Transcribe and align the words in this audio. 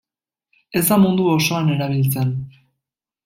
Ez 0.79 0.83
da 0.87 0.97
mundu 1.03 1.27
osoan 1.33 1.69
erabiltzen. 1.75 2.35